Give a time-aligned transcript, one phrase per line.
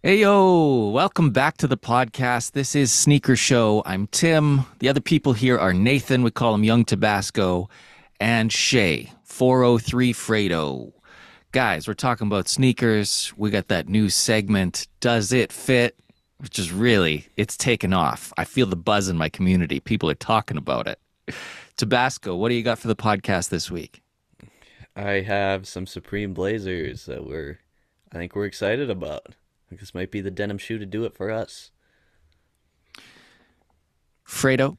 [0.00, 2.52] Hey, yo, welcome back to the podcast.
[2.52, 3.82] This is Sneaker Show.
[3.84, 4.64] I'm Tim.
[4.78, 7.68] The other people here are Nathan, we call him Young Tabasco,
[8.20, 10.92] and Shay, 403 Fredo.
[11.50, 13.32] Guys, we're talking about sneakers.
[13.36, 15.96] We got that new segment, Does It Fit?
[16.36, 18.32] Which is really, it's taken off.
[18.38, 19.80] I feel the buzz in my community.
[19.80, 21.00] People are talking about it.
[21.76, 24.00] Tabasco, what do you got for the podcast this week?
[24.94, 27.58] I have some Supreme Blazers that we're,
[28.12, 29.34] I think we're excited about.
[29.68, 31.70] I think this might be the denim shoe to do it for us.
[34.26, 34.78] Fredo,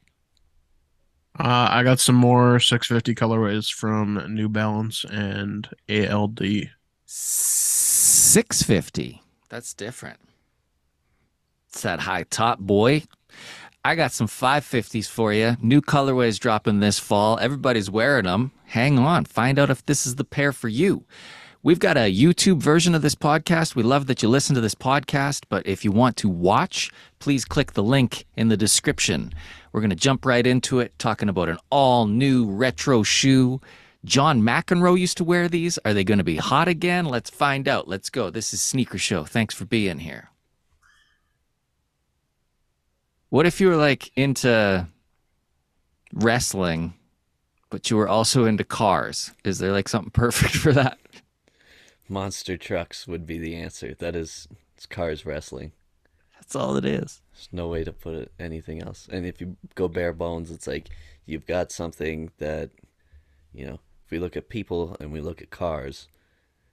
[1.38, 6.42] Uh, I got some more 650 colorways from New Balance and ALD.
[7.06, 9.22] 650.
[9.48, 10.20] That's different.
[11.70, 13.04] It's that high top, boy.
[13.86, 15.56] I got some 550s for you.
[15.62, 17.38] New colorways dropping this fall.
[17.40, 18.52] Everybody's wearing them.
[18.66, 19.24] Hang on.
[19.26, 21.06] Find out if this is the pair for you.
[21.62, 23.76] We've got a YouTube version of this podcast.
[23.76, 27.44] We love that you listen to this podcast, but if you want to watch, please
[27.44, 29.34] click the link in the description.
[29.74, 33.60] We're going to jump right into it, talking about an all new retro shoe.
[34.06, 35.78] John McEnroe used to wear these.
[35.84, 37.04] Are they going to be hot again?
[37.04, 37.90] Let's find out.
[37.90, 38.30] Let's go.
[38.30, 39.26] This is Sneaker Show.
[39.26, 40.30] Thanks for being here.
[43.28, 44.88] What if you were like into
[46.14, 46.94] wrestling,
[47.70, 49.34] but you were also into cars?
[49.44, 50.98] Is there like something perfect for that?
[52.10, 53.94] Monster trucks would be the answer.
[53.94, 55.72] That is, it's cars wrestling.
[56.36, 57.22] That's all it is.
[57.34, 59.08] There's no way to put it anything else.
[59.12, 60.90] And if you go bare bones, it's like
[61.28, 62.72] you've got something that,
[63.54, 66.08] you know, if we look at people and we look at cars,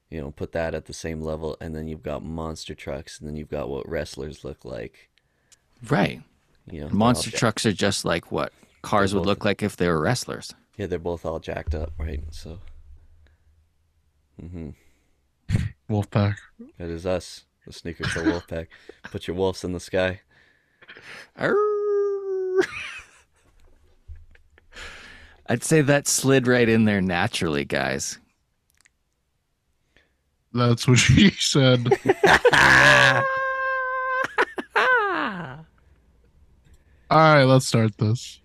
[0.08, 3.28] you know, put that at the same level, and then you've got monster trucks, and
[3.28, 5.10] then you've got what wrestlers look like.
[5.90, 6.22] Right.
[6.70, 10.00] You know, Monster trucks are just like what cars would look like if they were
[10.00, 10.54] wrestlers.
[10.76, 12.22] Yeah, they're both all jacked up, right?
[12.30, 12.58] So,
[14.40, 14.70] hmm
[15.88, 16.36] Wolfpack.
[16.78, 18.66] It is us, the Sneaker Show Wolfpack.
[19.04, 20.20] Put your wolves in the sky.
[25.48, 28.18] I'd say that slid right in there naturally, guys.
[30.52, 31.86] That's what she said.
[37.08, 38.40] All right, let's start this.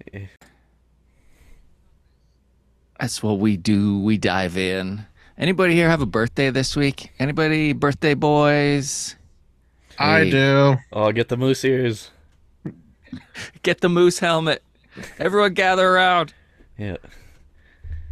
[3.00, 4.00] That's what we do.
[4.00, 5.08] We dive in.
[5.42, 7.12] Anybody here have a birthday this week?
[7.18, 9.16] Anybody birthday boys?
[9.98, 10.30] I Hey.
[10.32, 10.76] do.
[10.94, 12.12] Oh, get the moose ears.
[13.64, 14.64] Get the moose helmet.
[15.20, 16.34] Everyone gather around.
[16.78, 16.96] Yeah,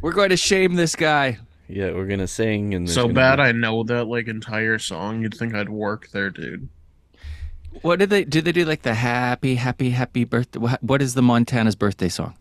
[0.01, 1.38] We're going to shame this guy.
[1.69, 4.78] yeah, we're gonna sing and there's So gonna bad be- I know that like entire
[4.79, 5.22] song.
[5.22, 6.67] You'd think I'd work there, dude.
[7.84, 8.41] What did they do?
[8.41, 10.59] They do like the happy, happy, happy birthday.
[10.59, 12.35] What what is the Montana's birthday song?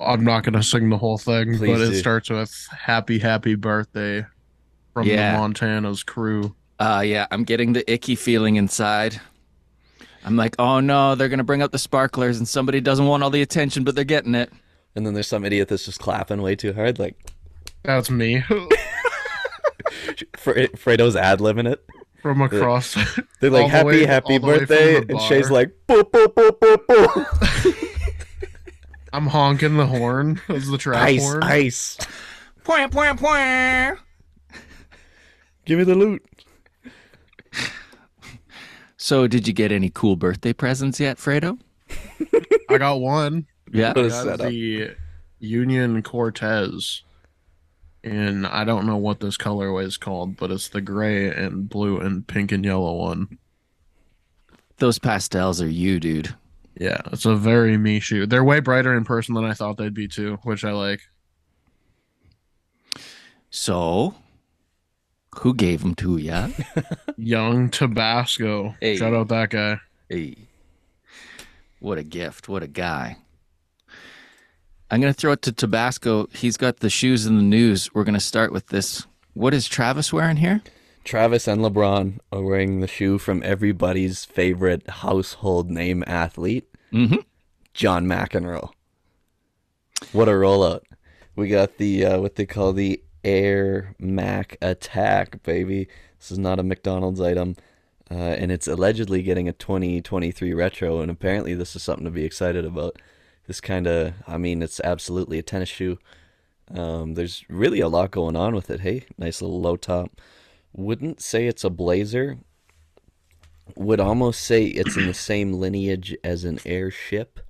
[0.00, 4.24] I'm not gonna sing the whole thing, Please but it starts with "Happy Happy Birthday"
[4.92, 5.32] from Yeah.
[5.32, 6.54] the Montana's crew.
[6.78, 9.20] Uh yeah, I'm getting the icky feeling inside.
[10.24, 13.30] I'm like, oh no, they're gonna bring out the sparklers, and somebody doesn't want all
[13.30, 14.50] the attention, but they're getting it.
[14.96, 17.16] And then there's some idiot that's just clapping way too hard, like
[17.82, 18.42] That's me
[20.36, 21.84] Fre- Fredo's ad libbing it.
[22.22, 22.94] from across.
[23.40, 25.72] They're All like, the "Happy, way- happy all the way from birthday," and Shay's like,
[25.88, 27.80] "Boop, boop, boop, boop, boop."
[29.14, 31.42] I'm honking the horn as the trap ice, horn.
[31.44, 31.98] ice.
[32.64, 34.00] Point, point, point.
[35.64, 36.20] Give me the loot.
[38.96, 41.60] So, did you get any cool birthday presents yet, Fredo?
[42.68, 43.46] I got one.
[43.72, 43.92] Yeah.
[43.92, 44.96] What I a got the
[45.38, 47.02] Union Cortez.
[48.02, 52.00] And I don't know what this colorway is called, but it's the gray and blue
[52.00, 53.38] and pink and yellow one.
[54.78, 56.34] Those pastels are you, dude.
[56.76, 58.26] Yeah, it's a very me shoe.
[58.26, 61.00] They're way brighter in person than I thought they'd be too, which I like.
[63.50, 64.16] So,
[65.36, 66.48] who gave them to ya?
[67.16, 68.74] Young Tabasco.
[68.80, 68.96] Hey.
[68.96, 69.80] Shout out that guy.
[70.08, 70.36] Hey,
[71.78, 72.48] what a gift!
[72.48, 73.18] What a guy!
[74.90, 76.28] I'm gonna throw it to Tabasco.
[76.32, 77.92] He's got the shoes in the news.
[77.94, 79.06] We're gonna start with this.
[79.34, 80.62] What is Travis wearing here?
[81.04, 87.16] Travis and LeBron are wearing the shoe from everybody's favorite household name athlete, Mm-hmm.
[87.72, 88.70] John McEnroe.
[90.12, 90.82] What a rollout!
[91.34, 95.88] We got the uh, what they call the Air Mac Attack, baby.
[96.18, 97.56] This is not a McDonald's item,
[98.10, 101.00] uh, and it's allegedly getting a 2023 retro.
[101.00, 103.00] And apparently, this is something to be excited about.
[103.46, 105.98] This kind of, I mean, it's absolutely a tennis shoe.
[106.72, 108.80] Um, there's really a lot going on with it.
[108.80, 110.20] Hey, nice little low top.
[110.74, 112.38] Wouldn't say it's a blazer.
[113.76, 117.40] Would almost say it's in the same lineage as an airship,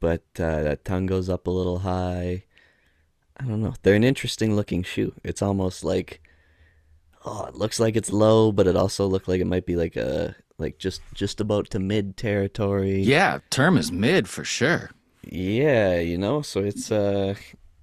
[0.00, 2.44] but uh, that tongue goes up a little high.
[3.36, 3.74] I don't know.
[3.82, 5.14] They're an interesting looking shoe.
[5.22, 6.20] It's almost like,
[7.24, 9.96] oh, it looks like it's low, but it also looked like it might be like
[9.96, 13.00] a like just just about to mid territory.
[13.00, 14.90] Yeah, term is mid for sure.
[15.22, 17.34] Yeah, you know, so it's uh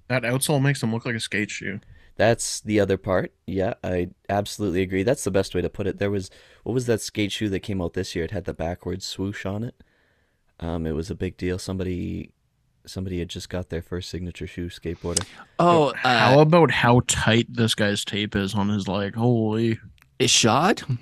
[0.08, 1.80] That outsole makes them look like a skate shoe.
[2.18, 3.32] That's the other part.
[3.46, 5.04] Yeah, I absolutely agree.
[5.04, 5.98] That's the best way to put it.
[5.98, 6.30] There was
[6.64, 8.24] what was that skate shoe that came out this year?
[8.24, 9.82] It had the backwards swoosh on it.
[10.60, 11.58] Um, it was a big deal.
[11.60, 12.32] Somebody
[12.84, 15.24] somebody had just got their first signature shoe skateboarder.
[15.60, 19.14] Oh, How uh, about how tight this guy's tape is on his leg?
[19.14, 19.78] Holy.
[20.18, 20.98] Ishod?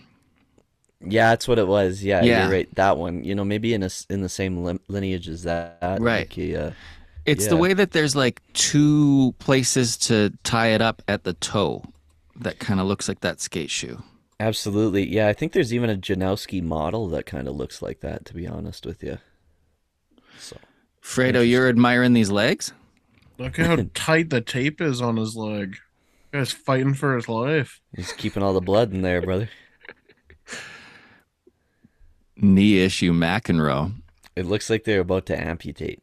[1.01, 2.03] Yeah, that's what it was.
[2.05, 2.43] Yeah, Yeah.
[2.43, 2.75] you're right.
[2.75, 3.25] That one.
[3.25, 5.99] You know, maybe in a s in the same lineage as that.
[6.01, 6.21] Right.
[6.21, 6.73] Like he, uh,
[7.27, 11.85] It's the way that there's like two places to tie it up at the toe
[12.37, 14.03] that kind of looks like that skate shoe.
[14.39, 15.09] absolutely.
[15.09, 18.25] Yeah, I think there's even a Janoski model that kind of looks like that.
[18.27, 19.19] To be honest with you.
[20.39, 20.57] So
[21.03, 22.73] Fredo, you're admiring these legs?
[23.39, 25.77] Look how tight the tape is on his leg.
[26.33, 27.81] Guy's fighting for his life.
[27.95, 29.49] he's keeping all the blood in there, brother.
[32.37, 33.95] Knee issue McEnroe.
[34.35, 36.03] It looks like they're about to amputate.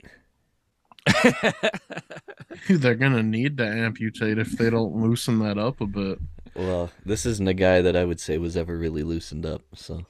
[2.70, 6.20] They're gonna need to amputate if they don't loosen that up a bit.
[6.56, 9.64] Well, this isn't a guy that I would say was ever really loosened up.
[9.76, 10.06] So,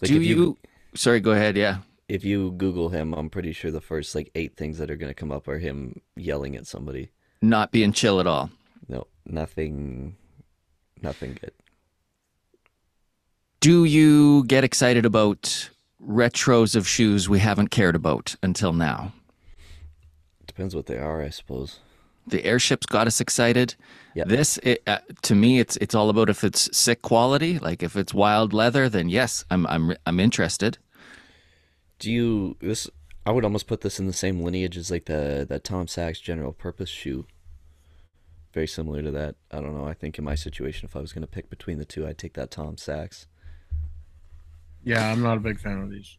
[0.00, 0.58] Like, Do if you,
[0.94, 1.56] Sorry, go ahead.
[1.56, 1.78] Yeah.
[2.08, 5.14] if you Google him, I'm pretty sure the first like eight things that are gonna
[5.14, 7.10] come up are him yelling at somebody.
[7.40, 8.50] Not being chill at all.
[8.88, 10.16] No, nothing,
[11.00, 11.52] nothing good.
[13.60, 15.70] Do you get excited about
[16.06, 19.12] retros of shoes we haven't cared about until now?
[20.46, 21.80] Depends what they are, I suppose.
[22.26, 23.74] The airships got us excited.
[24.14, 24.24] Yeah.
[24.24, 27.58] This, it, uh, to me, it's it's all about if it's sick quality.
[27.58, 30.78] Like if it's wild leather, then yes, I'm I'm I'm interested.
[31.98, 32.88] Do you this?
[33.24, 36.20] I would almost put this in the same lineage as like the that Tom Sachs
[36.20, 37.26] general purpose shoe.
[38.52, 39.34] Very similar to that.
[39.50, 39.86] I don't know.
[39.86, 42.34] I think in my situation, if I was gonna pick between the two, I'd take
[42.34, 43.26] that Tom Sachs.
[44.84, 46.18] Yeah, I'm not a big fan of these.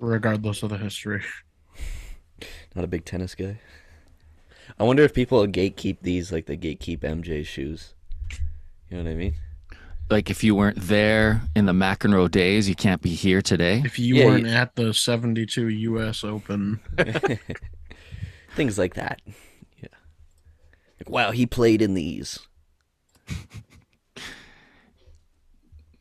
[0.00, 1.22] Regardless of the history.
[2.74, 3.60] Not a big tennis guy.
[4.78, 7.94] I wonder if people gatekeep these like they gatekeep MJ shoes.
[8.88, 9.34] You know what I mean?
[10.08, 13.82] Like if you weren't there in the McEnroe days, you can't be here today.
[13.84, 16.80] If you Yeah, weren't you- at the 72 US Open,
[18.54, 19.20] Things like that.
[19.80, 19.88] Yeah.
[20.98, 22.38] Like, wow, he played in these.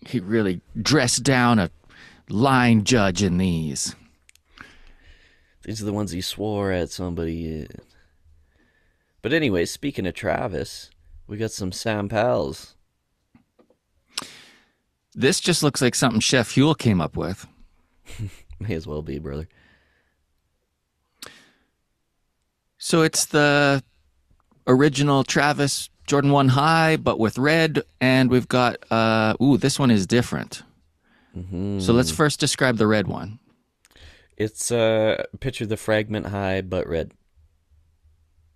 [0.10, 1.70] He really dressed down a
[2.30, 3.96] line judge in these.
[5.64, 7.68] These are the ones he swore at somebody.
[9.22, 10.90] But anyway, speaking of Travis,
[11.28, 12.76] we got some Sam Pals.
[15.14, 17.46] This just looks like something Chef Huel came up with.
[18.60, 19.48] May as well be, brother.
[22.80, 23.84] So it's the
[24.66, 29.92] original Travis Jordan 1 high, but with red, and we've got, uh, ooh, this one
[29.92, 30.64] is different.
[31.36, 33.38] hmm So let's first describe the red one.
[34.36, 37.12] It's uh picture the fragment high but red.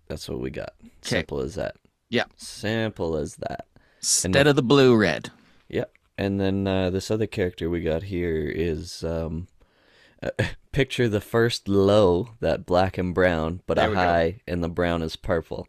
[0.08, 0.72] That's what we got.
[1.02, 1.18] 'Kay.
[1.18, 1.76] Simple as that.
[2.10, 2.24] Yeah.
[2.36, 3.66] Simple as that.
[4.00, 5.30] Instead of the blue, red.
[5.68, 5.92] Yep.
[6.18, 9.46] And then uh, this other character we got here is um,
[10.22, 10.30] uh,
[10.72, 14.00] picture the first low, that black and brown, but There a we go.
[14.02, 15.68] high, and the brown is purple.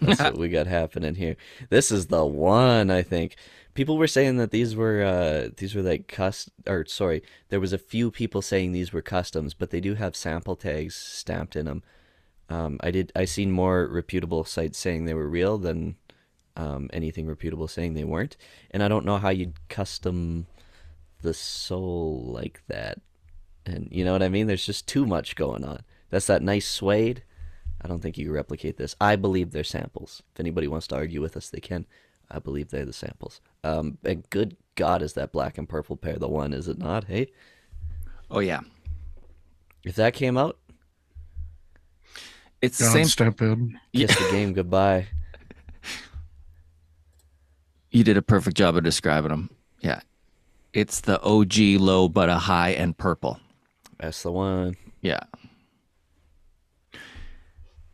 [0.00, 1.36] That's what we got happening here.
[1.70, 3.36] This is the one I think.
[3.74, 7.72] People were saying that these were uh, these were like cust or sorry, there was
[7.72, 11.66] a few people saying these were customs, but they do have sample tags stamped in
[11.66, 11.82] them.
[12.48, 15.96] Um, I did I seen more reputable sites saying they were real than
[16.56, 18.36] um, anything reputable saying they weren't.
[18.70, 20.46] And I don't know how you'd custom
[21.22, 23.00] the sole like that.
[23.64, 24.46] And you know what I mean?
[24.46, 25.80] There's just too much going on.
[26.10, 27.24] That's that nice suede.
[27.82, 28.96] I don't think you can replicate this.
[29.00, 30.22] I believe they're samples.
[30.34, 31.86] If anybody wants to argue with us, they can.
[32.30, 33.40] I believe they're the samples.
[33.62, 36.52] Um, and good God, is that black and purple pair the one?
[36.52, 37.04] Is it not?
[37.04, 37.28] Hey,
[38.30, 38.60] Oh, yeah.
[39.84, 40.58] if that came out,
[42.60, 43.04] It's the God same.
[43.04, 43.78] step in.
[43.94, 45.06] kiss the game goodbye.
[47.90, 49.50] You did a perfect job of describing them.
[49.80, 50.00] Yeah.
[50.74, 53.40] It's the OG low, but a high and purple.
[53.98, 54.76] That's the one.
[55.00, 55.20] Yeah.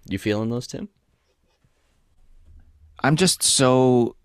[0.07, 0.89] You feeling those, Tim?
[3.01, 4.17] I'm just so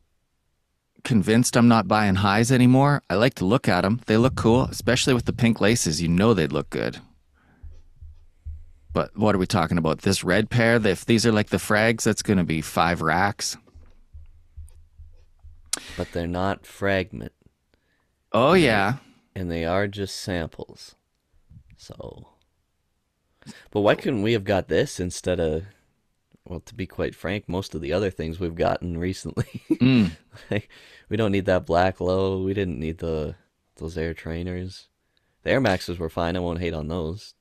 [1.03, 3.01] convinced I'm not buying highs anymore.
[3.09, 4.01] I like to look at them.
[4.07, 6.01] They look cool, especially with the pink laces.
[6.01, 6.99] You know they'd look good.
[8.93, 9.99] But what are we talking about?
[9.99, 13.55] This red pair, if these are like the frags, that's going to be five racks.
[15.95, 17.31] But they're not fragment.
[18.31, 18.95] Oh, yeah.
[19.35, 20.95] and they are just samples.
[21.77, 22.27] So,
[23.71, 25.63] but why couldn't we have got this instead of
[26.45, 29.63] well, to be quite frank, most of the other things we've gotten recently.
[29.77, 30.11] Mm.
[30.49, 30.69] like,
[31.09, 32.41] we don't need that black low.
[32.41, 33.35] We didn't need the
[33.75, 34.87] those air trainers.
[35.43, 36.35] The Air Maxes were fine.
[36.35, 37.35] I won't hate on those,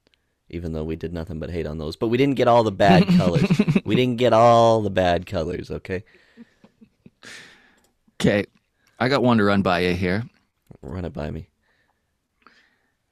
[0.50, 1.96] even though we did nothing but hate on those.
[1.96, 3.48] But we didn't get all the bad colors.
[3.84, 5.70] we didn't get all the bad colors.
[5.70, 6.04] Okay,
[8.20, 8.46] Okay,
[8.98, 10.24] I got one to run by you here.
[10.82, 11.48] run it by me.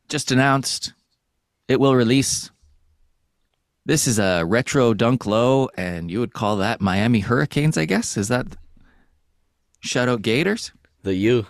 [0.08, 0.92] Just announced
[1.68, 2.50] it will release.
[3.86, 8.16] This is a retro dunk low, and you would call that Miami Hurricanes, I guess.
[8.16, 8.46] Is that
[9.80, 10.72] shout out Gators?
[11.02, 11.46] The U.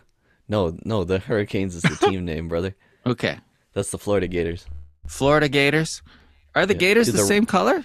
[0.49, 2.75] No, no, the Hurricanes is the team name, brother.
[3.07, 3.38] Okay,
[3.73, 4.67] That's the Florida Gators.
[5.07, 6.03] Florida Gators.
[6.55, 6.81] Are the Yeah.
[6.81, 7.85] Gators the the- same color?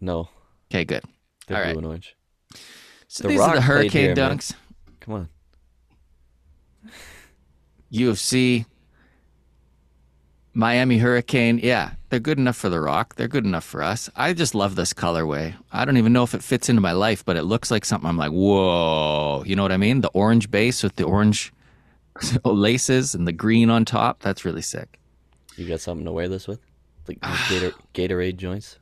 [0.00, 0.28] No,
[0.70, 1.02] Okay, good.
[1.46, 1.76] they're All blue right.
[1.78, 2.16] and orange.
[3.08, 4.38] So The these Rock are the Hurricane here, man.
[4.38, 4.54] dunks.
[5.00, 5.28] Come on.
[7.92, 8.66] UFC,
[10.54, 11.58] Miami Hurricane.
[11.62, 13.16] Yeah, they're good enough for The Rock.
[13.16, 14.08] They're good enough for us.
[14.14, 15.54] I just love this colorway.
[15.72, 18.08] I don't even know if it fits into my life, but it looks like something
[18.08, 19.42] I'm like, whoa.
[19.44, 20.00] You know what I mean?
[20.00, 21.52] The orange base with the orange
[22.44, 24.20] laces and the green on top.
[24.20, 24.98] That's really sick.
[25.56, 26.60] You got something to wear this with?
[27.08, 27.18] Like
[27.48, 28.78] Gator, Gatorade joints?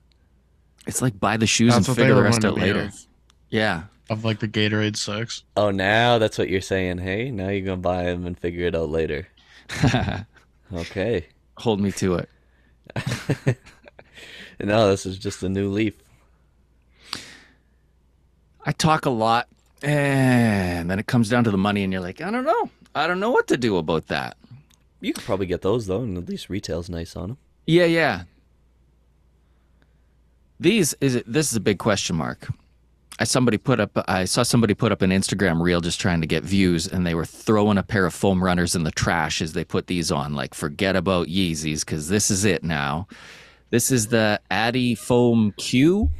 [0.86, 2.82] It's like buy the shoes and That's what they figure the rest out later.
[2.82, 3.06] of,
[3.50, 3.84] Yeah.
[4.10, 5.44] of like the Gatorade Six.
[5.56, 6.98] Oh, now that's what you're saying.
[6.98, 9.26] Hey, now you're gonna buy them and figure it out later.
[10.74, 11.26] Okay.
[11.58, 13.58] Hold me to it.
[14.62, 15.94] No, this is just a new leaf.
[18.64, 19.48] I talk a lot,
[19.82, 22.70] and then it comes down to the money, and you're like, I don't know.
[22.94, 24.36] I don't know what to do about that.
[25.00, 27.38] You could probably get those though, and at least retail's nice on them.
[27.66, 28.24] Yeah, yeah.
[30.60, 32.48] These is it, this is a big question mark.
[33.18, 36.26] I somebody put up I saw somebody put up an Instagram reel just trying to
[36.26, 39.52] get views and they were throwing a pair of foam runners in the trash as
[39.52, 43.06] they put these on like forget about Yeezys cuz this is it now.
[43.70, 46.10] This is the adiFOM Q.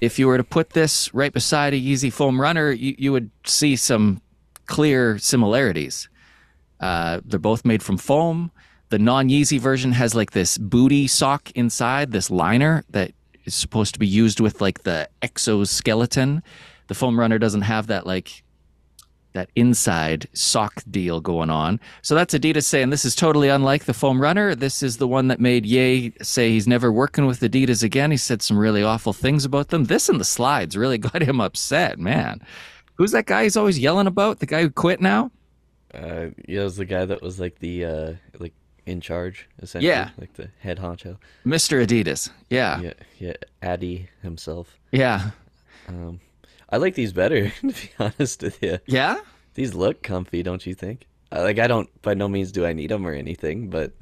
[0.00, 3.30] If you were to put this right beside a Yeezy foam runner, you, you would
[3.46, 4.20] see some
[4.66, 6.08] clear similarities.
[6.80, 8.50] Uh, they're both made from foam.
[8.88, 13.12] The non Yeezy version has like this booty sock inside, this liner that
[13.44, 16.42] is supposed to be used with like the exoskeleton.
[16.88, 18.42] The foam runner doesn't have that like
[19.32, 21.80] that inside sock deal going on.
[22.02, 24.54] So that's Adidas saying this is totally unlike the foam runner.
[24.54, 28.10] This is the one that made Ye say he's never working with Adidas again.
[28.10, 29.84] He said some really awful things about them.
[29.84, 32.40] This and the slides really got him upset, man.
[32.94, 34.40] Who's that guy he's always yelling about?
[34.40, 35.30] The guy who quit now?
[35.94, 38.54] Uh, yeah, it was the guy that was like the uh, like
[38.86, 40.10] in charge essentially, Yeah.
[40.18, 41.18] like the head honcho.
[41.46, 41.84] Mr.
[41.86, 42.30] Adidas.
[42.50, 42.80] Yeah.
[42.80, 44.76] Yeah, yeah, Addy himself.
[44.90, 45.30] Yeah.
[45.88, 46.20] Um,
[46.68, 48.78] I like these better to be honest with you.
[48.86, 49.18] Yeah?
[49.54, 51.06] These look comfy, don't you think?
[51.30, 53.92] Like I don't, by no means do I need them or anything, but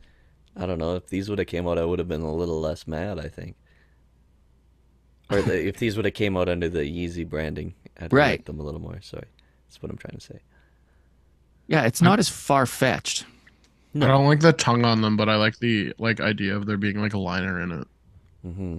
[0.56, 2.60] I don't know if these would have came out, I would have been a little
[2.60, 3.18] less mad.
[3.20, 3.56] I think,
[5.30, 8.30] or the, if these would have came out under the Yeezy branding, I'd Right.
[8.30, 9.00] liked them a little more.
[9.00, 9.26] Sorry,
[9.68, 10.40] that's what I'm trying to say.
[11.68, 13.24] Yeah, it's not as far fetched.
[13.94, 16.76] I don't like the tongue on them, but I like the like idea of there
[16.76, 17.88] being like a liner in it.
[18.46, 18.78] Mm-hmm.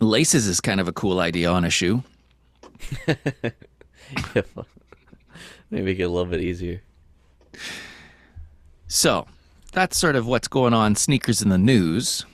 [0.00, 2.02] Laces is kind of a cool idea on a shoe.
[5.70, 6.82] Maybe make it a little bit easier.
[8.86, 9.26] So
[9.72, 12.24] that's sort of what's going on sneakers in the news.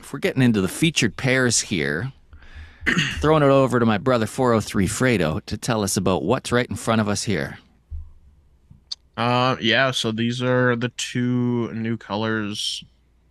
[0.00, 2.12] If we're getting into the featured pairs here,
[3.20, 6.76] throwing it over to my brother 403 Fredo to tell us about what's right in
[6.76, 7.58] front of us here.
[9.16, 9.90] Uh, yeah.
[9.90, 12.84] So these are the two new colors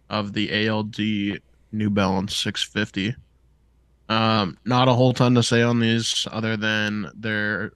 [0.09, 0.97] of the ALD
[1.71, 3.15] New Balance 650.
[4.07, 7.71] Um, not a whole ton to say on these other than they're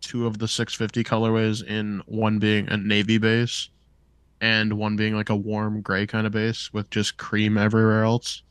[0.00, 3.68] two of the 650 colorways in one being a navy base
[4.40, 8.42] and one being like a warm gray kind of base with just cream everywhere else.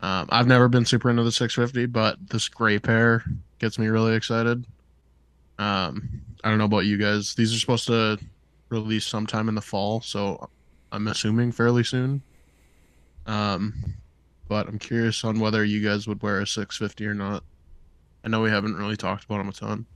[0.00, 3.24] Um, I've never been super into the 650, but this gray pair
[3.58, 4.64] gets me really excited.
[5.60, 7.34] Um, I don't know about you guys.
[7.34, 8.18] These are supposed to
[8.70, 10.48] release sometime in the fall, so
[10.90, 12.22] I'm assuming fairly soon.
[13.26, 13.74] Um,
[14.48, 17.44] but I'm curious on whether you guys would wear a 650 or not.
[18.24, 19.86] I know we haven't really talked about them a ton.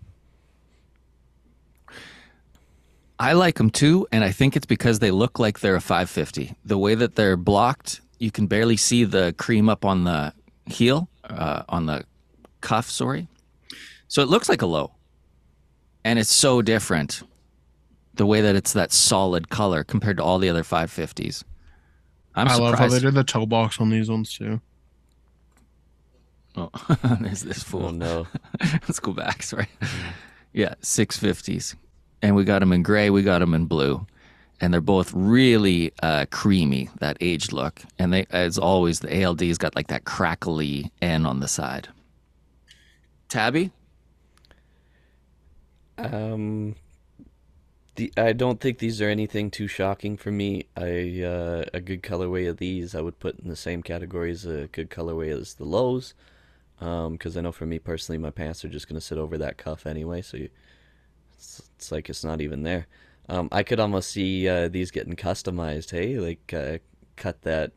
[3.19, 6.55] I like them too, and I think it's because they look like they're a 550.
[6.67, 10.35] The way that they're blocked, you can barely see the cream up on the
[10.67, 12.05] heel, uh, on the
[12.61, 13.29] cuff, sorry.
[14.09, 14.93] So it looks like a low.
[16.05, 17.23] And it's so different
[18.15, 21.43] the way that it's that solid color compared to all the other 550s.
[22.35, 24.61] I'm I love how they did the toe box on these ones too.
[26.57, 26.71] Oh,
[27.21, 27.87] there's this fool.
[27.87, 28.27] Oh no,
[28.73, 29.43] Let's go back.
[29.43, 29.69] Sorry.
[30.53, 31.75] Yeah, six fifties,
[32.23, 33.11] and we got them in gray.
[33.11, 34.07] We got them in blue,
[34.61, 37.83] and they're both really uh, creamy, that aged look.
[37.99, 41.89] And they, as always, the ALD's got like that crackly N on the side.
[43.29, 43.73] Tabby,
[45.99, 46.77] Um,
[47.97, 50.67] the I don't think these are anything too shocking for me.
[50.77, 54.45] I uh, a good colorway of these I would put in the same category as
[54.45, 56.15] a good colorway as the lows.
[56.81, 59.57] Um, because I know for me personally, my pants are just gonna sit over that
[59.59, 60.49] cuff anyway, so you,
[61.35, 62.87] it's, it's like it's not even there.
[63.29, 65.91] Um, I could almost see uh, these getting customized.
[65.93, 66.79] Hey, like uh,
[67.17, 67.73] cut that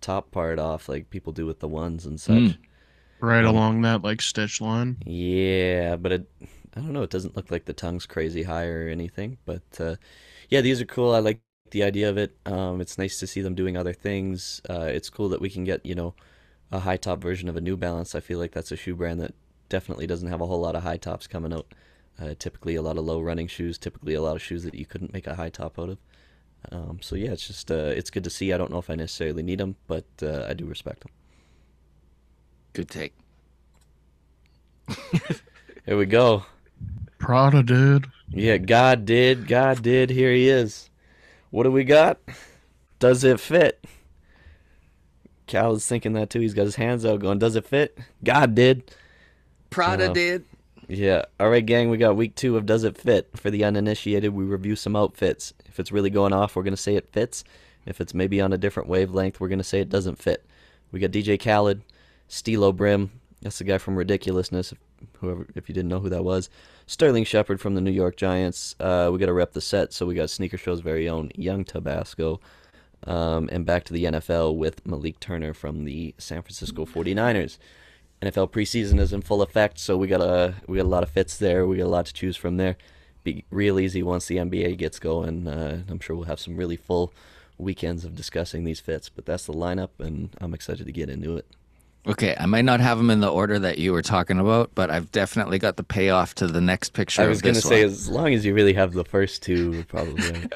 [0.00, 2.34] top part off, like people do with the ones and such.
[2.34, 2.58] Mm.
[3.20, 4.96] Right Um, along that like stitch line.
[5.04, 6.30] Yeah, but it,
[6.76, 7.02] I don't know.
[7.02, 9.38] It doesn't look like the tongue's crazy high or anything.
[9.44, 9.96] But uh,
[10.48, 11.12] yeah, these are cool.
[11.14, 12.36] I like the idea of it.
[12.46, 14.60] Um, it's nice to see them doing other things.
[14.68, 16.14] Uh, it's cool that we can get, you know,
[16.72, 18.14] a high top version of a New Balance.
[18.14, 19.34] I feel like that's a shoe brand that
[19.68, 21.72] definitely doesn't have a whole lot of high tops coming out.
[22.20, 23.78] Uh, typically, a lot of low running shoes.
[23.78, 25.98] Typically, a lot of shoes that you couldn't make a high top out of.
[26.72, 28.52] Um, so yeah, it's just uh, it's good to see.
[28.52, 31.10] I don't know if I necessarily need them, but uh, I do respect them.
[32.72, 33.14] good take.
[35.86, 36.44] Here we go.
[37.20, 38.06] Prada did.
[38.28, 39.46] Yeah, God did.
[39.46, 40.10] God did.
[40.10, 40.90] Here he is.
[41.50, 42.18] What do we got?
[42.98, 43.84] Does it fit?
[45.46, 46.40] Cal is thinking that too.
[46.40, 47.98] He's got his hands out going, Does it fit?
[48.24, 48.90] God did.
[49.68, 50.44] Prada Uh, did.
[50.88, 51.24] Yeah.
[51.38, 51.90] All right, gang.
[51.90, 53.28] We got week two of Does It Fit?
[53.36, 55.52] For the uninitiated, we review some outfits.
[55.66, 57.44] If it's really going off, we're going to say it fits.
[57.86, 60.44] If it's maybe on a different wavelength, we're going to say it doesn't fit.
[60.90, 61.82] We got DJ Khaled,
[62.28, 63.10] Steelo Brim.
[63.40, 64.74] That's the guy from Ridiculousness,
[65.20, 66.50] whoever, if you didn't know who that was.
[66.90, 68.74] Sterling Shepard from the New York Giants.
[68.80, 71.62] Uh, we got to rep the set, so we got Sneaker Show's very own Young
[71.62, 72.40] Tabasco.
[73.06, 77.58] Um, and back to the NFL with Malik Turner from the San Francisco 49ers.
[78.20, 81.10] NFL preseason is in full effect, so we got a we got a lot of
[81.10, 81.64] fits there.
[81.64, 82.76] We got a lot to choose from there.
[83.22, 85.46] Be real easy once the NBA gets going.
[85.46, 87.14] Uh, I'm sure we'll have some really full
[87.56, 89.08] weekends of discussing these fits.
[89.08, 91.46] But that's the lineup, and I'm excited to get into it.
[92.06, 94.90] Okay, I might not have them in the order that you were talking about, but
[94.90, 97.92] I've definitely got the payoff to the next picture I was gonna say, one.
[97.92, 100.44] as long as you really have the first two, probably.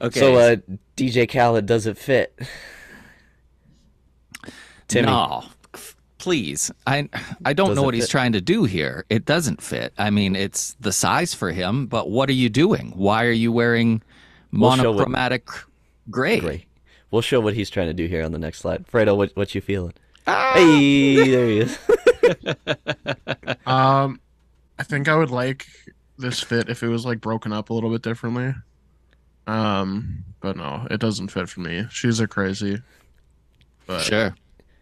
[0.00, 0.56] Okay, So, uh,
[0.96, 2.38] DJ Khaled, does it fit?
[4.88, 5.44] Timmy, no,
[6.18, 6.70] please.
[6.86, 7.08] I
[7.44, 9.04] I don't Does know what he's trying to do here.
[9.10, 9.92] It doesn't fit.
[9.98, 12.92] I mean, it's the size for him, but what are you doing?
[12.96, 14.02] Why are you wearing
[14.52, 15.48] We'll show what- monochromatic
[16.10, 16.66] gray?
[17.10, 18.86] We'll show what he's trying to do here on the next slide.
[18.86, 19.92] Fredo, what what you feeling?
[20.30, 20.52] Ah!
[20.54, 21.78] Hey, there he is.
[23.66, 24.20] Um,
[24.78, 25.66] I think I would like
[26.18, 28.54] this fit if it was like broken up a little bit differently.
[29.46, 31.86] Um, but no, it doesn't fit for me.
[31.90, 32.82] She's a crazy,
[33.86, 34.34] but Sure.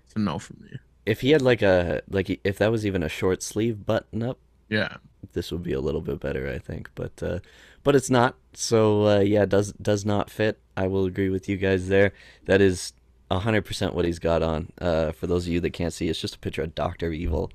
[0.06, 0.78] it's a no for me.
[1.06, 4.38] if he had like a like if that was even a short sleeve button up,
[4.68, 4.96] Yeah,
[5.32, 6.90] this would be a little bit better, I think.
[6.94, 7.38] But uh,
[7.82, 8.36] but it's not.
[8.54, 10.58] So uh, yeah, does does not fit.
[10.76, 12.12] I will agree with you guys there.
[12.46, 12.92] That is
[13.30, 14.72] hundred percent what he's got on.
[14.80, 17.52] Uh, for those of you that can't see, it's just a picture of Doctor Evil,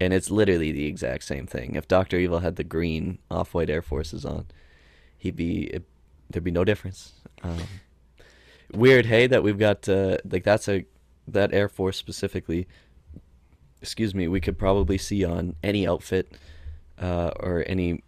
[0.00, 1.74] and it's literally the exact same thing.
[1.74, 4.46] If Doctor Evil had the green off white Air Forces on,
[5.16, 5.84] he'd be it,
[6.30, 7.14] there'd be no difference.
[7.42, 7.62] Um,
[8.72, 10.84] weird, hey, that we've got uh, like that's a
[11.28, 12.66] that Air Force specifically.
[13.80, 16.32] Excuse me, we could probably see on any outfit
[16.98, 18.02] uh, or any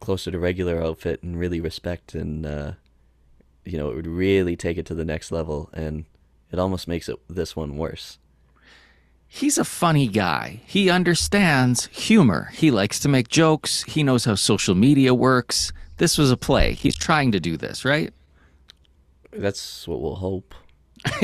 [0.00, 2.72] closer to regular outfit and really respect and uh,
[3.64, 6.04] you know it would really take it to the next level and
[6.52, 8.18] it almost makes it this one worse
[9.26, 10.60] He's a funny guy.
[10.64, 12.50] He understands humor.
[12.52, 13.82] He likes to make jokes.
[13.82, 15.72] He knows how social media works.
[15.96, 16.74] This was a play.
[16.74, 18.12] He's trying to do this, right?
[19.32, 20.54] that's what we'll hope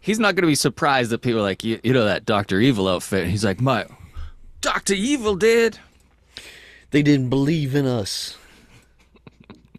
[0.00, 2.60] He's not going to be surprised that people are like, you, you know, that Dr.
[2.60, 3.26] Evil outfit.
[3.26, 3.86] He's like, my
[4.60, 4.94] Dr.
[4.94, 5.78] Evil did.
[6.92, 8.38] they didn't believe in us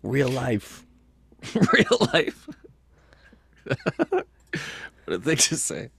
[0.04, 0.86] real life
[1.74, 2.48] Real life.
[3.66, 4.26] What
[5.08, 5.90] did they just say?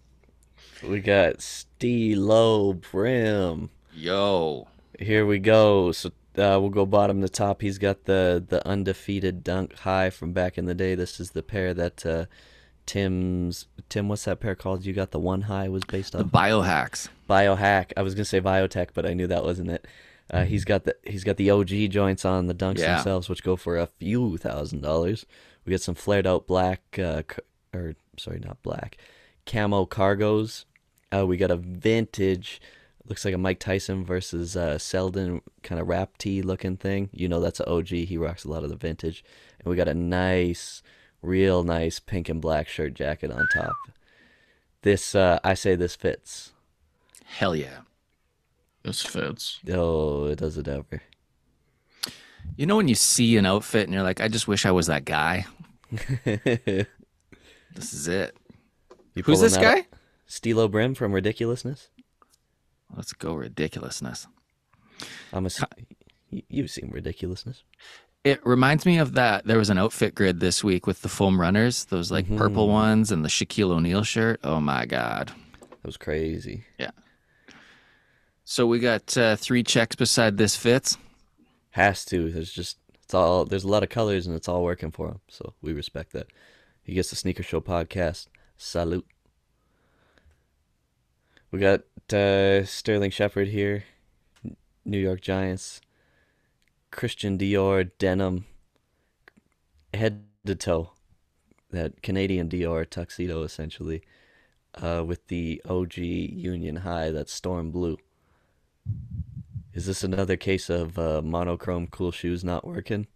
[0.86, 4.68] we got Steelo Brim Yo.
[4.98, 9.42] here we go so uh, we'll go bottom to top he's got the the undefeated
[9.42, 12.26] dunk high from back in the day this is the pair that uh,
[12.84, 16.30] Tim's Tim what's that pair called you got the one high was based The on
[16.30, 17.08] biohacks.
[17.28, 17.92] Biohack.
[17.96, 19.86] I was gonna say biotech, but I knew that wasn't it.
[20.30, 22.96] Uh, he's got the he's got the OG joints on the dunks Yeah.
[22.96, 25.24] themselves, which go for a few thousand dollars.
[25.64, 27.22] We got some flared out black, uh,
[27.76, 28.96] or sorry, not black,
[29.44, 30.64] camo cargos.
[31.14, 32.60] Uh, we got a vintage,
[33.06, 37.08] looks like a Mike Tyson versus uh, Seldon kind of rap tee looking thing.
[37.12, 37.88] You know that's an OG.
[37.88, 39.24] He rocks a lot of the vintage,
[39.60, 40.82] and we got a nice,
[41.22, 43.76] real nice pink and black shirt jacket on top.
[44.82, 46.52] This uh, I say this fits.
[47.24, 47.80] Hell yeah.
[48.82, 49.60] this fits.
[49.68, 51.02] Oh, it does it ever.
[52.56, 54.86] You know when you see an outfit and you're like, I just wish I was
[54.86, 55.46] that guy.
[57.76, 58.36] you This is it.
[59.24, 59.80] Who's this guy?
[59.80, 59.86] up?
[60.28, 61.88] Steelo Brim from Ridiculousness.
[62.94, 64.26] Let's go ridiculousness.
[65.32, 65.50] I'm a.
[66.30, 67.62] You, you've seen Ridiculousness.
[68.24, 69.46] It reminds me of that.
[69.46, 73.12] There was an outfit grid this week with the foam runners, those like purple ones,
[73.12, 74.40] and the Shaquille O'Neal shirt.
[74.42, 75.32] Oh my god!
[75.60, 76.64] That was crazy.
[76.78, 76.90] Yeah.
[78.44, 80.98] So we got uh, three checks beside this fits.
[81.70, 82.30] Has to.
[82.32, 83.44] There's just it's all.
[83.44, 85.20] There's a lot of colors and it's all working for him.
[85.28, 86.26] So we respect that.
[86.86, 88.28] He gets the Sneaker Show podcast.
[88.56, 89.08] Salute.
[91.50, 91.80] We got
[92.14, 93.82] uh, Sterling Shepard here,
[94.84, 95.80] New York Giants.
[96.92, 98.44] Christian Dior denim,
[99.92, 100.92] head to toe,
[101.72, 104.02] that Canadian Dior tuxedo essentially,
[104.76, 107.98] uh, with the OG Union High, that storm blue.
[109.74, 113.08] Is this another case of uh, monochrome cool shoes not working?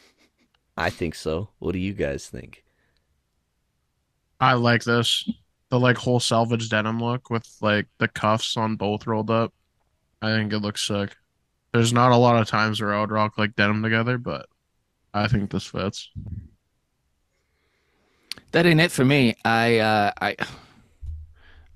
[0.78, 1.50] I think so.
[1.58, 2.63] What do you guys think?
[4.40, 5.28] I like this.
[5.70, 9.52] The like whole selvedge denim look with like the cuffs on both rolled up.
[10.22, 11.16] I think it looks sick.
[11.72, 14.46] There's not a lot of times where I would rock like denim together, but
[15.12, 16.10] I think this fits.
[18.52, 19.34] That ain't it for me.
[19.44, 20.36] I uh, I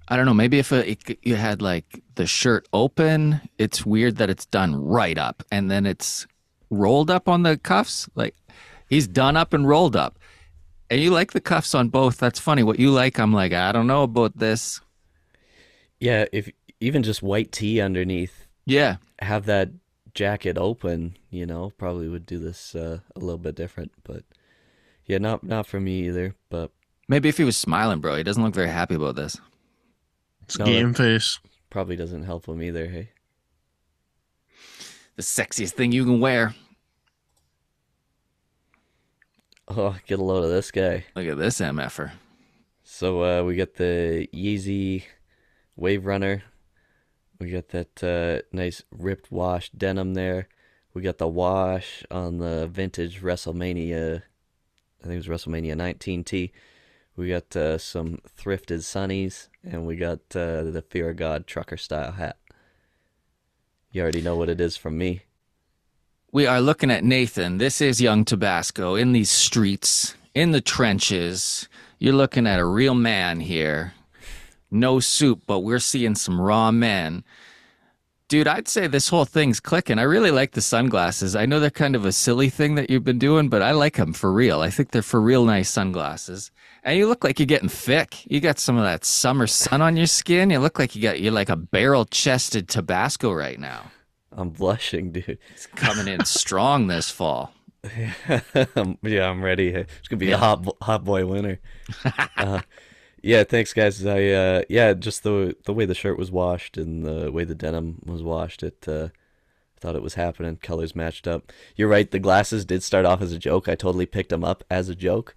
[0.08, 0.34] I don't know.
[0.34, 5.18] Maybe if it, you had like the shirt open, it's weird that it's done right
[5.18, 6.26] up and then it's
[6.70, 8.08] rolled up on the cuffs.
[8.14, 8.34] Like
[8.88, 10.17] he's done up and rolled up.
[10.90, 12.16] And you like the cuffs on both.
[12.18, 12.62] That's funny.
[12.62, 14.80] What you like, I'm like, I don't know about this.
[16.00, 18.96] Yeah, if even just white tee underneath, Yeah.
[19.20, 19.70] have that
[20.14, 23.92] jacket open, you know, probably would do this uh, a little bit different.
[24.04, 24.22] But
[25.04, 26.34] yeah, not not for me either.
[26.48, 26.70] But
[27.08, 28.16] Maybe if he was smiling, bro.
[28.16, 29.38] He doesn't look very happy about this.
[30.42, 31.38] It's No, game face.
[31.70, 32.86] probably doesn't help him either.
[32.86, 33.10] Hey,
[35.16, 36.54] The sexiest thing you can wear.
[39.68, 41.04] Oh, get a load of this guy.
[41.14, 42.12] Look at this MFer.
[42.82, 45.04] So uh, we got the Yeezy
[45.76, 46.42] Wave Runner.
[47.38, 50.48] We got that uh, nice ripped wash denim there.
[50.94, 54.22] We got the wash on the vintage WrestleMania.
[55.00, 56.50] I think it was WrestleMania 19T.
[57.14, 61.76] We got uh, some thrifted sunnies, and we got uh, the Fear of God trucker
[61.76, 62.38] style hat.
[63.90, 65.22] You already know what it is from me.
[66.30, 67.56] We are looking at Nathan.
[67.56, 71.70] This is young Tabasco in these streets, in the trenches.
[71.98, 73.94] You're looking at a real man here.
[74.70, 77.24] No soup, but we're seeing some raw men.
[78.28, 79.98] Dude, I'd say this whole thing's clicking.
[79.98, 81.34] I really like the sunglasses.
[81.34, 83.96] I know they're kind of a silly thing that you've been doing, but I like
[83.96, 84.60] them for real.
[84.60, 86.50] I think they're for real nice sunglasses.
[86.84, 88.30] And you look like you're getting thick.
[88.30, 90.50] You got some of that summer sun on your skin.
[90.50, 93.90] You look like you got you're like a barrel-chested Tabasco right now.
[94.32, 95.38] I'm blushing, dude.
[95.52, 97.52] It's coming in strong this fall.
[97.96, 99.68] yeah, I'm ready.
[99.68, 101.60] It's gonna be a hot hot boy winter.
[102.36, 102.60] uh,
[103.22, 104.04] yeah, thanks guys.
[104.04, 107.54] I uh, yeah, just the the way the shirt was washed and the way the
[107.54, 109.08] denim was washed, it uh,
[109.76, 110.56] I thought it was happening.
[110.56, 111.52] Colors matched up.
[111.76, 112.10] You're right.
[112.10, 113.68] The glasses did start off as a joke.
[113.68, 115.34] I totally picked them up as a joke,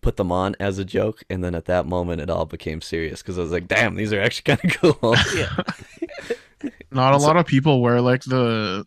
[0.00, 3.22] put them on as a joke, and then at that moment it all became serious
[3.22, 5.56] because I was like, "Damn, these are actually kind of cool." yeah.
[6.90, 8.86] Not a lot of people wear like the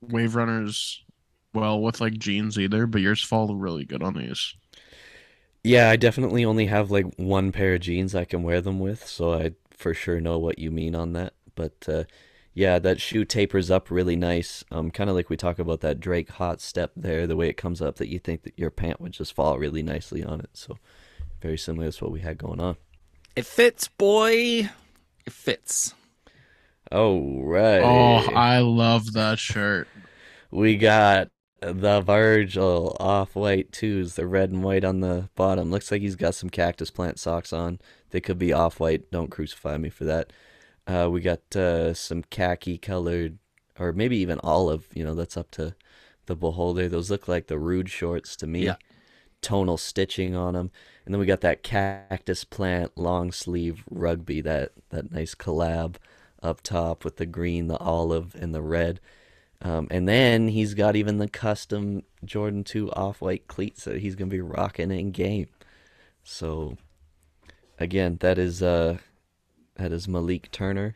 [0.00, 1.02] wave runners
[1.52, 4.54] well with like jeans either, but yours fall really good on these.
[5.62, 9.06] Yeah, I definitely only have like one pair of jeans I can wear them with,
[9.06, 11.34] so I for sure know what you mean on that.
[11.54, 12.04] But uh,
[12.52, 14.64] yeah, that shoe tapers up really nice.
[14.70, 17.56] Um, kind of like we talk about that Drake hot step there, the way it
[17.56, 20.50] comes up that you think that your pant would just fall really nicely on it.
[20.52, 20.76] So
[21.40, 22.76] very similar to what we had going on.
[23.34, 24.70] It fits, boy.
[25.26, 25.94] It fits.
[26.92, 27.82] Oh right.
[27.82, 29.88] Oh, I love that shirt.
[30.50, 31.28] We got
[31.60, 35.70] the Virgil off-white twos, the red and white on the bottom.
[35.70, 37.80] Looks like he's got some cactus plant socks on.
[38.10, 39.10] They could be off-white.
[39.10, 40.32] Don't crucify me for that.
[40.86, 43.38] Uh, we got uh, some khaki colored,
[43.78, 44.88] or maybe even olive.
[44.94, 45.74] You know, that's up to
[46.26, 46.88] the beholder.
[46.88, 48.66] Those look like the Rhude shorts to me.
[48.66, 48.76] Yeah.
[49.40, 50.70] Tonal stitching on them,
[51.04, 54.40] and then we got that cactus plant long sleeve rugby.
[54.40, 55.96] That that nice collab
[56.44, 59.00] up top with the green, the olive, and the red.
[59.62, 64.14] Um, and then he's got even the custom Jordan 2 off white cleats that he's
[64.14, 65.48] going to be rocking in game.
[66.22, 66.76] So,
[67.78, 68.98] again, that is uh,
[69.76, 70.94] that is Malik Turner.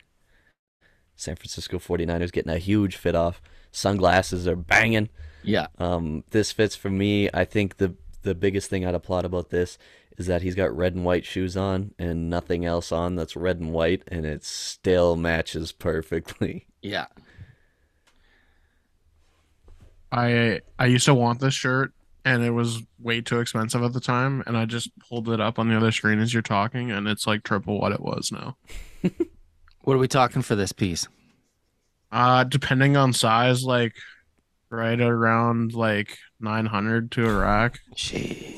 [1.15, 3.41] San Francisco 49ers getting a huge fit off.
[3.71, 5.09] Sunglasses are banging.
[5.43, 5.67] Yeah.
[5.77, 7.29] Um, this fits for me.
[7.33, 9.77] I think the the biggest thing I'd applaud about this
[10.19, 13.59] is that he's got red and white shoes on and nothing else on that's red
[13.59, 16.67] and white, and it still matches perfectly.
[16.81, 17.07] Yeah.
[20.13, 21.91] I I used to want this shirt
[22.23, 25.59] and it was way too expensive at the time and I just pulled it up
[25.59, 28.55] on the other screen as you're talking and it's like triple what it was now.
[29.83, 31.05] What are we talking for this piece?
[32.13, 33.95] Uh depending on size like
[34.69, 37.79] right around like 900 to a rack.
[37.93, 38.55] Jeez.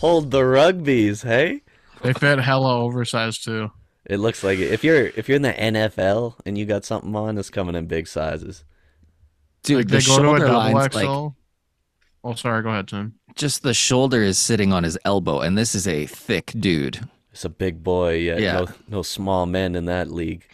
[0.00, 1.60] Hold the rugbies, hey?
[2.00, 3.70] They fit hella oversized too.
[4.06, 4.72] It looks like it.
[4.72, 7.86] If you're if you're in the NFL and you got something on, it's coming in
[7.86, 8.64] big sizes.
[9.62, 10.98] Dude, like the they go to a shoulder double lines, XL.
[10.98, 11.32] like
[12.24, 13.16] oh sorry, go ahead, Tim.
[13.36, 17.06] just the shoulder is sitting on his elbow, and this is a thick dude.
[17.32, 18.14] It's a big boy.
[18.14, 18.52] Yeah, Yeah.
[18.52, 20.46] No, no small men in that league.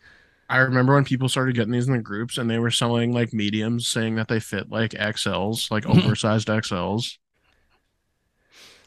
[0.51, 3.33] I remember when people started getting these in the groups and they were selling like
[3.33, 7.19] mediums saying that they fit like XLs, like oversized XLs.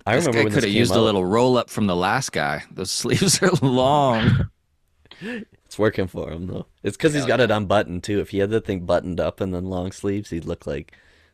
[0.09, 2.63] I this remember guy could have used a little roll up from the last guy.
[2.71, 4.49] Those sleeves are long.
[5.21, 6.65] It's working for him though.
[6.81, 8.19] It's because he's got it unbuttoned too.
[8.21, 10.93] If he had the thing buttoned up and then long sleeves, he'd look like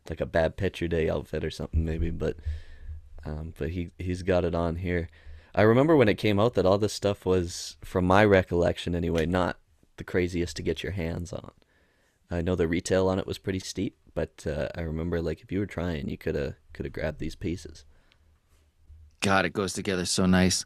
[0.10, 2.10] like a bad picture day outfit or something maybe.
[2.10, 2.36] But
[3.26, 5.08] um, but he he's got it on here.
[5.54, 9.26] I remember when it came out that all this stuff was, from my recollection anyway,
[9.26, 9.58] not
[9.96, 11.52] the craziest to get your hands on.
[12.30, 15.52] I know the retail on it was pretty steep, but uh, I remember like if
[15.52, 17.86] you were trying, you could have could have grabbed these pieces.
[19.26, 20.66] God, it goes together so nice.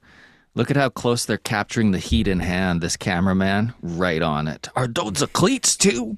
[0.53, 2.81] Look at how close they're capturing the heat in hand.
[2.81, 4.67] This cameraman, right on it.
[4.75, 6.17] Are those the cleats too?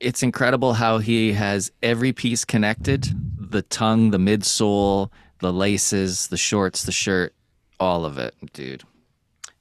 [0.00, 3.06] It's incredible how he has every piece connected:
[3.38, 7.34] the tongue, the midsole, the laces, the shorts, the shirt,
[7.78, 8.84] all of it, dude.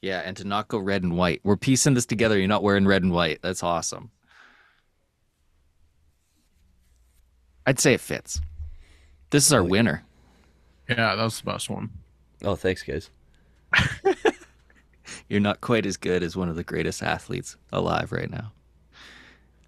[0.02, 1.42] Yeah, and to not go red and white.
[1.44, 2.40] We're piecing this together.
[2.40, 3.40] You're not wearing red and white.
[3.42, 4.12] That's awesome.
[7.66, 8.40] I'd say it fits.
[9.32, 10.06] This is our winner.
[10.90, 11.90] Yeah, that was the best one.
[12.44, 13.10] Oh, thanks guys.
[15.30, 18.52] You're not quite as good as one of the greatest athletes alive right now.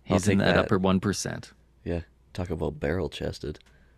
[0.03, 0.65] He's in that, that.
[0.65, 1.51] upper 1%.
[1.83, 2.01] Yeah,
[2.33, 3.59] talk about barrel chested.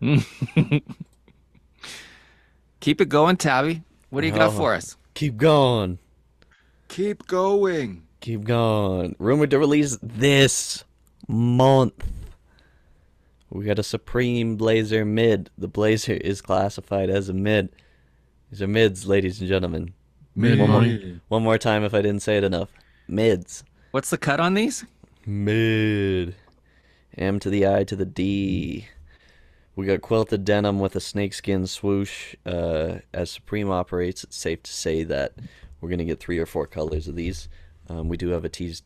[2.80, 3.82] Keep it going, Tabby.
[4.10, 4.56] What do you got Oh.
[4.56, 4.96] for us?
[5.14, 5.98] Keep going.
[6.88, 8.02] Keep going.
[8.20, 9.16] Keep going.
[9.18, 10.84] Rumored to release this
[11.26, 11.94] month.
[13.54, 15.48] We got a Supreme Blazer mid.
[15.56, 17.68] The Blazer is classified as a mid.
[18.50, 19.94] These are mids, ladies and gentlemen.
[20.34, 22.70] Mid One more, one more time if I didn't say it enough.
[23.06, 23.62] Mids.
[23.92, 24.84] What's the cut on these?
[25.24, 26.34] Mid.
[27.16, 28.88] M to the I to the D.
[29.76, 32.34] We got quilted denim with a snakeskin swoosh.
[32.44, 35.34] Uh, as Supreme operates, it's safe to say that
[35.80, 37.48] we're going to get three or four colors of these.
[37.88, 38.82] Um, we do have a teased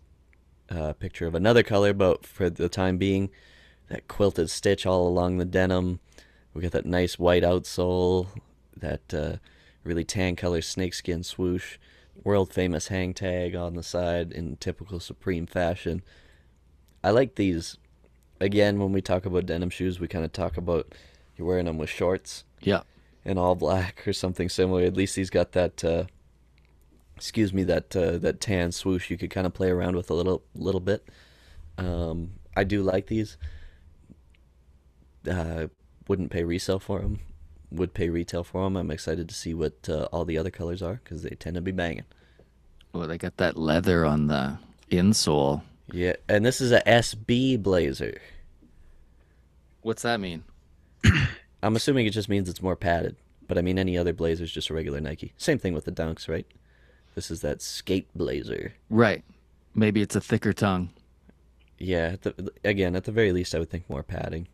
[0.68, 3.30] uh, picture of another color, but for the time being,
[3.88, 6.00] that quilted stitch all along the denim.
[6.54, 8.26] We got that nice white outsole,
[8.76, 9.36] that uh,
[9.84, 11.78] really tan color snakeskin swoosh,
[12.24, 16.02] world famous hang tag on the side in typical Supreme fashion.
[17.02, 17.76] I like these.
[18.40, 20.94] Again, when we talk about denim shoes, we kind of talk about
[21.36, 22.82] you're wearing them with shorts Yeah.
[23.24, 24.82] and all black or something similar.
[24.82, 25.84] At least he's got that.
[25.84, 26.04] Uh,
[27.16, 30.14] excuse me, that uh, that tan swoosh you could kind of play around with a
[30.14, 31.08] little little bit.
[31.76, 33.36] Um, I do like these.
[35.28, 35.68] Uh,
[36.06, 37.20] wouldn't pay resale for them.
[37.70, 38.76] Would pay retail for them.
[38.76, 41.60] I'm excited to see what uh, all the other colors are because they tend to
[41.60, 42.04] be banging.
[42.94, 44.58] Oh, they got that leather on the
[44.90, 45.62] insole.
[45.92, 48.20] Yeah, and this is a SB blazer.
[49.82, 50.44] What's that mean?
[51.62, 54.52] I'm assuming it just means it's more padded, but I mean any other blazer is
[54.52, 55.32] just a regular Nike.
[55.36, 56.46] Same thing with the Dunks, right?
[57.14, 58.74] This is that skate blazer.
[58.90, 59.24] Right.
[59.74, 60.90] Maybe it's a thicker tongue.
[61.78, 64.48] Yeah, at the, again, at the very least, I would think more padding.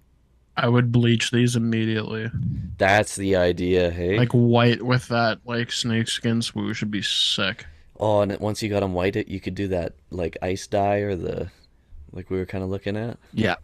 [0.56, 2.30] I would bleach these immediately.
[2.78, 4.16] That's the idea, hey?
[4.18, 7.66] Like white with that like snakeskin swoosh would be sick.
[7.98, 10.98] oh, and once you got them white, it you could do that like ice dye
[10.98, 11.50] or the
[12.12, 13.18] like we were kind of looking at.
[13.32, 13.56] Yeah.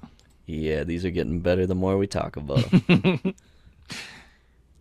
[0.46, 3.34] Yeah, these are getting better the more we talk about them.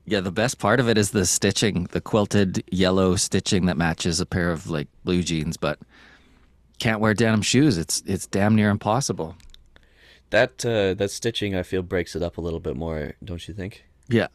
[0.05, 4.19] Yeah, the best part of it is the stitching, the quilted yellow stitching that matches
[4.19, 5.77] a pair of like blue jeans, but
[6.79, 7.77] can't wear denim shoes.
[7.77, 9.35] It's it's damn near impossible.
[10.31, 13.53] That uh, that stitching, I feel, breaks it up a little bit more, don't you
[13.53, 13.83] think?
[14.07, 14.27] Yeah.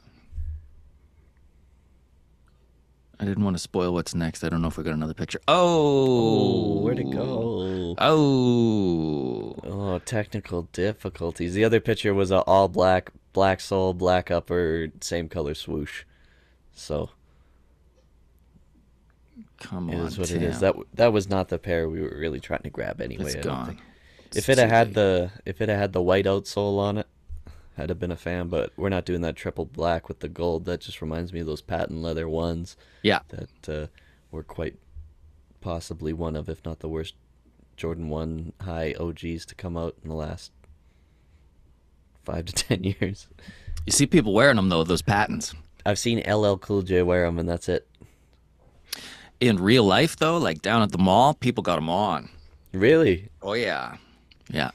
[3.20, 4.42] I didn't want to spoil what's next.
[4.42, 5.40] I don't know if we got another picture.
[5.46, 7.94] Oh, where'd it go?
[7.98, 11.54] Oh, Oh, technical difficulties.
[11.54, 16.02] The other picture was a all black, black sole, black upper, same color swoosh.
[16.74, 17.11] So
[19.61, 20.42] come on, is what Tim.
[20.42, 20.61] it is.
[20.61, 23.26] That that was not the pair we were really trying to grab anyway.
[23.26, 23.78] it's I gone.
[24.34, 27.06] It's If it had had the if it had had the white outsole on it,
[27.78, 28.48] I'd have been a fan.
[28.48, 30.64] But we're not doing that triple black with the gold.
[30.64, 33.86] That just reminds me of those patent leather ones yeah, that uh,
[34.32, 34.76] were quite
[35.60, 37.14] possibly one of, if not the worst,
[37.76, 40.50] Jordan One high OGs to come out in the last
[42.24, 43.28] five to ten years.
[43.86, 45.54] You see people wearing them though, those patents.
[45.86, 47.86] I've seen LL Cool J wear them, and that's it.
[49.40, 52.30] In real life though, like down at the mall, people got them on.
[52.72, 53.28] Really?
[53.42, 53.96] Oh yeah,
[54.48, 54.70] yeah,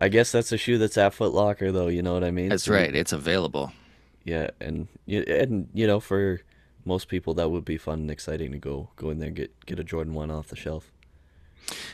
[0.00, 1.88] I guess that's a shoe that's at Foot Locker, though.
[1.88, 2.48] You know what I mean?
[2.50, 2.94] that's right.
[2.94, 3.72] It's available.
[4.24, 6.40] Yeah, and you and you know, for
[6.84, 9.50] most people, that would be fun and exciting to go go in there and get
[9.66, 10.90] get a Jordan one off the shelf.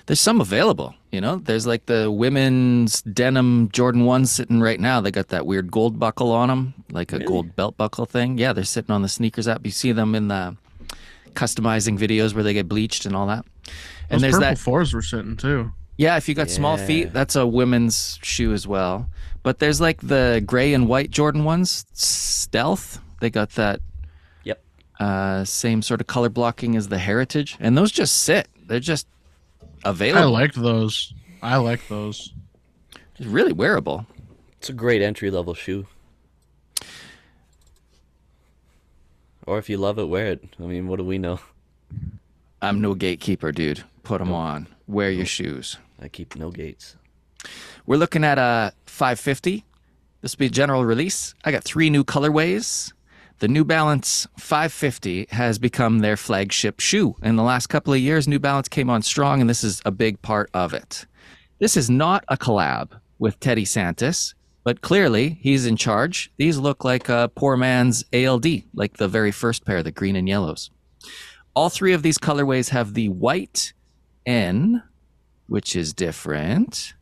[0.06, 1.36] There's some available, you know.
[1.36, 5.00] There's like the women's denim Jordan ones sitting right now.
[5.00, 7.26] They got that weird gold buckle on them, like a Really?
[7.26, 8.38] gold belt buckle thing.
[8.38, 9.64] Yeah, they're sitting on the sneakers app.
[9.64, 10.56] You see them in the
[11.34, 13.44] customizing videos where they get bleached and all that.
[14.10, 14.58] And Those there's purple that.
[14.58, 15.72] fours were sitting too.
[15.96, 19.08] Yeah, if you got small feet, that's a women's shoe as well.
[19.42, 23.00] But there's like the gray and white Jordan ones, Stealth.
[23.20, 23.80] They got that
[24.44, 24.62] Yep.
[24.98, 28.48] uh, same sort of color blocking as the Heritage, and those just sit.
[28.66, 29.06] They're just
[29.84, 30.34] available.
[30.36, 31.12] I like those.
[31.42, 32.32] I like those.
[33.16, 34.06] It's really wearable.
[34.58, 35.86] It's a great entry level shoe.
[39.46, 40.42] Or if you love it, wear it.
[40.58, 41.38] I mean, what do we know?
[42.62, 43.84] I'm no gatekeeper, dude.
[44.02, 44.66] Put them on.
[44.86, 45.76] Wear your shoes.
[46.00, 46.96] I keep no gates.
[47.86, 49.64] We're looking at a 550.
[50.20, 51.34] This will be a general release.
[51.44, 52.92] I got three new colorways.
[53.40, 57.16] The New Balance 550 has become their flagship shoe.
[57.22, 59.90] In the last couple of years, New Balance came on strong, and this is a
[59.90, 61.06] big part of it.
[61.58, 66.30] This is not a collab with Teddy Santis, but clearly he's in charge.
[66.36, 70.28] These look like a poor man's ALD, like the very first pair, the green and
[70.28, 70.70] yellows.
[71.54, 73.72] All three of these colorways have the white
[74.26, 74.82] N,
[75.46, 76.94] which is different.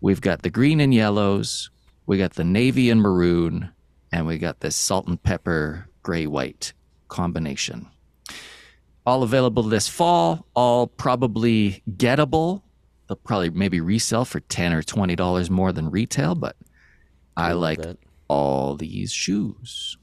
[0.00, 1.70] We've got the green and yellows,
[2.06, 3.70] we got the navy and maroon,
[4.12, 6.72] and we got this salt and pepper gray white
[7.08, 7.88] combination.
[9.04, 12.62] All available this fall, all probably gettable.
[13.08, 16.56] They'll probably maybe resell for 10 or $20 more than retail, but
[17.36, 17.98] I Love like that.
[18.28, 19.96] all these shoes.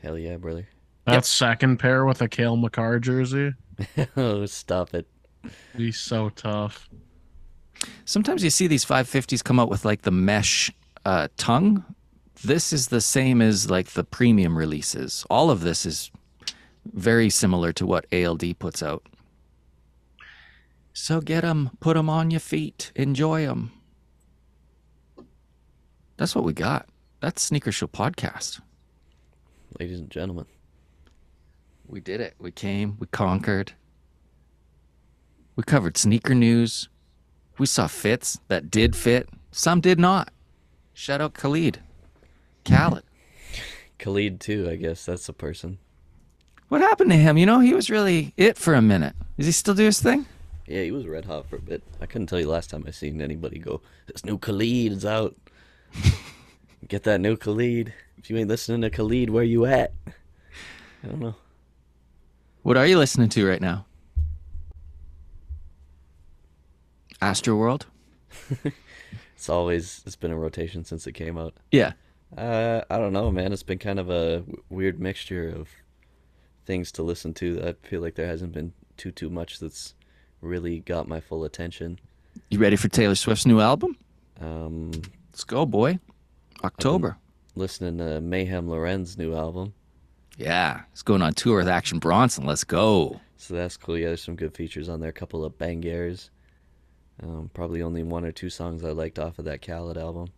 [0.00, 0.68] Hell yeah, brother.
[1.06, 3.52] That second pair with a Cale Makar jersey.
[4.16, 5.06] oh, stop it.
[5.76, 6.88] He's so tough.
[8.04, 10.70] Sometimes you see these 550s come out with like the mesh
[11.04, 11.84] uh, tongue.
[12.42, 15.24] This is the same as like the premium releases.
[15.30, 16.10] All of this is
[16.92, 19.06] very similar to what ALD puts out.
[20.92, 23.72] So get them, put them on your feet, enjoy them.
[26.16, 26.88] That's what we got.
[27.20, 28.60] That's Sneaker Show Podcast.
[29.78, 30.46] Ladies and gentlemen.
[31.86, 32.34] We did it.
[32.38, 33.72] We came, we conquered.
[35.56, 36.88] We covered sneaker news.
[37.58, 40.30] We saw fits that did fit, some did not.
[40.94, 41.80] Shout out Khalid.
[42.64, 43.02] Khaled.
[43.98, 45.04] Khalid, too, I guess.
[45.04, 45.78] That's a person.
[46.68, 47.36] What happened to him?
[47.36, 49.14] You know, he was really it for a minute.
[49.36, 50.26] Does he still do his thing?
[50.66, 51.82] Yeah, he was red hot for a bit.
[52.00, 55.34] I couldn't tell you last time I seen anybody go, this new Khalid is out.
[56.88, 57.92] Get that new Khalid.
[58.16, 59.92] If you ain't listening to Khalid, where you at?
[61.02, 61.34] I don't know.
[62.62, 63.86] What are you listening to right now?
[67.20, 67.82] Astroworld?
[69.34, 71.54] It's always, it's been a rotation since it came out.
[71.72, 71.92] Yeah.
[72.36, 73.54] Uh, I don't know, man.
[73.54, 75.70] It's been kind of a w- weird mixture of
[76.66, 77.62] things to listen to.
[77.66, 79.94] I feel like there hasn't been too too much that's
[80.42, 81.98] really got my full attention.
[82.50, 83.96] You ready for Taylor Swift's new album?
[84.42, 84.90] Um,
[85.32, 85.98] Let's go, boy.
[86.62, 87.16] October.
[87.56, 89.72] listening to Meyhem Lauren's new album,
[90.36, 90.82] Yeah.
[90.90, 92.44] He's going on tour with Action Bronson.
[92.44, 93.20] Let's go.
[93.38, 93.96] so that's cool.
[93.96, 95.08] Yeah, there's some good features on there.
[95.08, 96.28] A couple of bangers.
[97.22, 100.28] Um, probably only one or two songs I liked off of that Khaled album.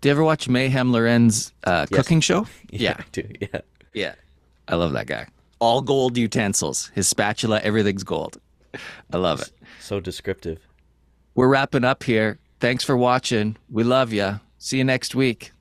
[0.00, 1.96] Do you ever watch Meyhem Lauren's uh, Yes.
[1.98, 2.46] cooking show?
[2.70, 3.28] Yeah, I do.
[3.40, 3.60] Yeah.
[3.94, 4.14] Yeah.
[4.68, 5.26] I love that guy.
[5.58, 6.90] All gold utensils.
[6.94, 8.38] His spatula, everything's gold.
[9.12, 9.50] I love it.
[9.80, 10.58] So descriptive.
[11.34, 12.38] We're wrapping up here.
[12.60, 13.56] Thanks for watching.
[13.70, 14.40] We love you.
[14.58, 15.52] See you next week.